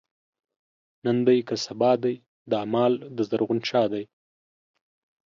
[1.05, 2.15] نن دی که سبا دی،
[2.51, 4.03] دا مال دَ زرغون شاه دی